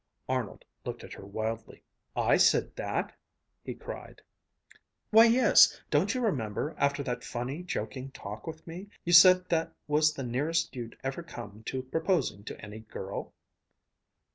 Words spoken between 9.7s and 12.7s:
was the nearest you'd ever come to proposing to